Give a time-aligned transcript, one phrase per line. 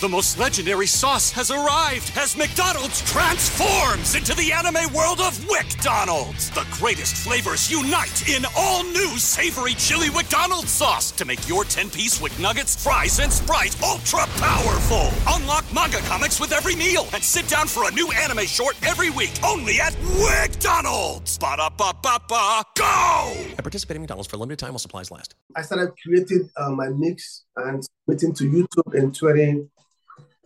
[0.00, 6.50] The most legendary sauce has arrived as McDonald's transforms into the anime world of WcDonald's.
[6.50, 12.20] The greatest flavors unite in all new savory chili McDonald's sauce to make your 10-piece
[12.20, 15.10] Wick Nuggets, fries, and Sprite ultra powerful.
[15.28, 19.10] Unlock manga comics with every meal and sit down for a new anime short every
[19.10, 21.38] week only at WcDonald's.
[21.38, 23.32] Ba-da-ba-ba-ba, go!
[23.56, 25.36] At participating McDonald's for a limited time while supplies last.
[25.54, 29.68] I started creating uh, my mix and submitting to YouTube in 20,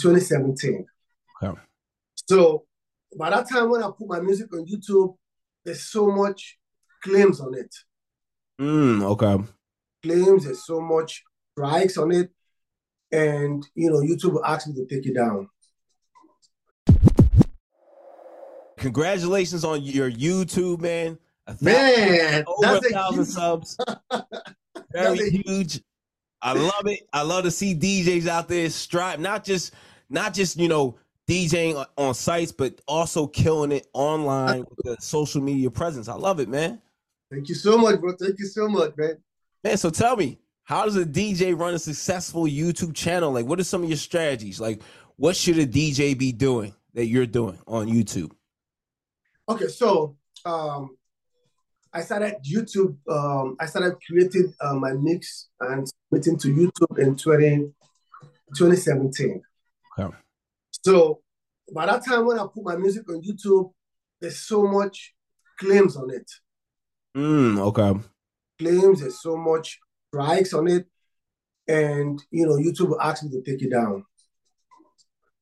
[0.00, 0.86] 2017.
[1.42, 1.58] Okay.
[2.28, 2.64] So
[3.18, 5.16] by that time when I put my music on YouTube,
[5.64, 6.58] there's so much
[7.02, 7.74] claims on it.
[8.60, 9.44] Mm, okay.
[10.02, 12.30] Claims, there's so much strikes on it.
[13.10, 15.48] And you know, YouTube will ask me to take it down.
[18.78, 21.18] Congratulations on your YouTube, man.
[21.60, 23.76] Man, over that's a thousand huge- subs.
[24.92, 25.80] Very That's huge.
[26.42, 27.00] I love it.
[27.12, 29.72] I love to see DJs out there strive, not just
[30.10, 35.40] not just you know DJing on- sites, but also killing it online with the social
[35.40, 36.08] media presence.
[36.08, 36.80] I love it, man.
[37.30, 38.12] Thank you so much, bro.
[38.20, 39.16] Thank you so much, man.
[39.64, 43.32] Man, so tell me, how does a DJ run a successful YouTube channel?
[43.32, 44.60] Like, what are some of your strategies?
[44.60, 44.82] Like,
[45.16, 48.32] what should a DJ be doing that you're doing on YouTube?
[49.48, 50.96] Okay, so um,
[51.92, 52.96] I started YouTube.
[53.08, 57.72] Um, I started creating uh, my mix and submitting to YouTube in 20,
[58.56, 59.42] 2017.
[59.98, 60.16] Okay.
[60.84, 61.20] So
[61.72, 63.72] by that time, when I put my music on YouTube,
[64.20, 65.14] there's so much
[65.58, 66.30] claims on it.
[67.16, 68.00] Mm, okay.
[68.58, 70.86] Claims, there's so much strikes on it,
[71.68, 74.04] and you know, YouTube will ask me to take it down.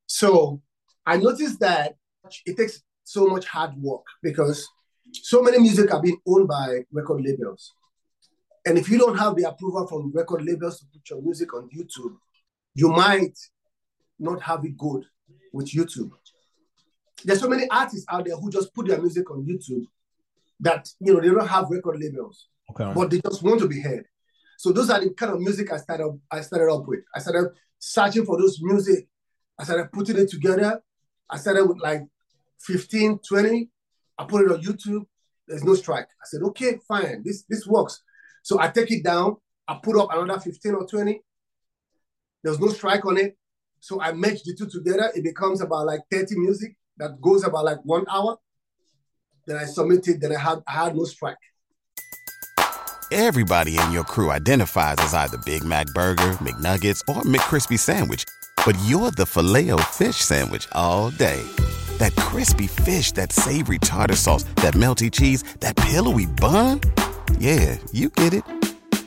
[0.06, 0.60] So
[1.06, 1.94] I noticed that
[2.46, 4.68] it takes so much hard work because
[5.12, 7.72] so many music are being owned by record labels.
[8.66, 11.68] And if you don't have the approval from record labels to put your music on
[11.74, 12.16] YouTube,
[12.74, 13.36] you might
[14.20, 15.04] not have it good
[15.52, 16.10] with YouTube.
[17.24, 19.84] There's so many artists out there who just put their music on YouTube
[20.60, 22.92] that you know they don't have record labels, Okay.
[22.94, 24.04] but they just want to be heard.
[24.58, 27.00] So those are the kind of music I started I started up with.
[27.14, 29.08] I started searching for those music.
[29.58, 30.80] I started putting it together.
[31.28, 32.02] I started with like
[32.60, 33.68] 15, 20.
[34.18, 35.06] I put it on YouTube.
[35.46, 36.04] There's no strike.
[36.04, 37.22] I said, okay, fine.
[37.24, 38.02] This this works.
[38.42, 39.36] So I take it down.
[39.68, 41.20] I put up another 15 or 20.
[42.42, 43.36] There's no strike on it.
[43.80, 45.10] So I merge the two together.
[45.14, 48.36] It becomes about like 30 music that goes about like one hour.
[49.46, 50.20] Then I submit it.
[50.20, 51.36] Then I had I had no strike.
[53.12, 58.24] Everybody in your crew identifies as either Big Mac Burger, McNuggets, or McCrispy Sandwich.
[58.64, 61.42] But you're the filet fish Sandwich all day.
[61.98, 66.80] That crispy fish, that savory tartar sauce, that melty cheese, that pillowy bun.
[67.38, 68.44] Yeah, you get it.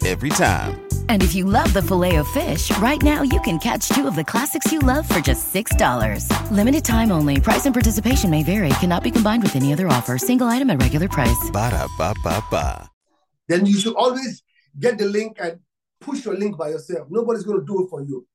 [0.06, 0.83] Every time.
[1.08, 4.72] And if you love the Filet-O-Fish, right now you can catch two of the classics
[4.72, 6.28] you love for just $6.
[6.52, 7.40] Limited time only.
[7.40, 8.70] Price and participation may vary.
[8.82, 10.18] Cannot be combined with any other offer.
[10.18, 11.50] Single item at regular price.
[11.52, 12.90] Ba-da-ba-ba-ba.
[13.48, 14.44] then you should always
[14.80, 15.60] get the link and
[16.00, 17.08] push your link by yourself.
[17.10, 18.26] Nobody's going to do it for you.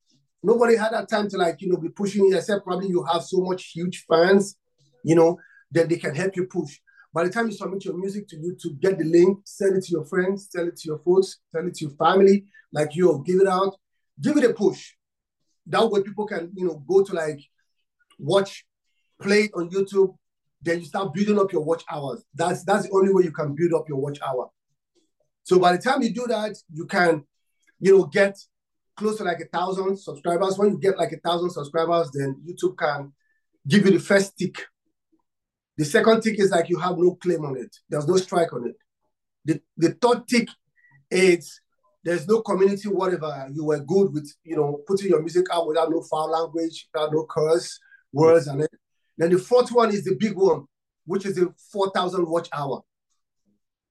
[0.43, 3.23] Nobody had that time to like, you know, be pushing it, except probably you have
[3.23, 4.57] so much huge fans,
[5.03, 5.39] you know,
[5.73, 6.79] that they can help you push.
[7.19, 9.91] By the time you submit your music to YouTube, get the link, send it to
[9.91, 13.41] your friends, send it to your folks, send it to your family, like yo, give
[13.41, 13.75] it out,
[14.21, 14.93] give it a push.
[15.67, 17.41] That way people can, you know, go to like
[18.21, 18.65] watch,
[19.21, 20.15] play it on YouTube,
[20.63, 22.23] then you start building up your watch hours.
[22.33, 24.49] That's that's the only way you can build up your watch hour.
[25.43, 27.25] So by the time you do that, you can,
[27.81, 28.39] you know, get
[28.97, 30.57] close to like a thousand subscribers.
[30.57, 33.13] When you get like a thousand subscribers, then YouTube can
[33.67, 34.55] give you the first tick.
[35.79, 37.75] The second tick is like you have no claim on it.
[37.89, 38.77] There's no strike on it.
[39.45, 40.49] The, the third tick
[41.09, 41.61] is
[42.05, 43.49] there's no community, whatever.
[43.53, 47.13] You were good with, you know, putting your music out without no foul language, without
[47.13, 47.79] no curse
[48.13, 48.71] words and it.
[49.17, 50.65] Then the fourth one is the big one,
[51.07, 52.83] which is the 4,000 watch hour.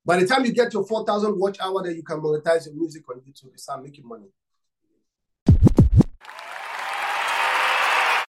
[0.05, 3.03] By the time you get your 4,000 watch hour, then you can monetize your music
[3.09, 4.27] on YouTube and start making money.